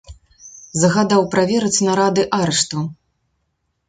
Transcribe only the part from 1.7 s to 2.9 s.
нарады арыштаў.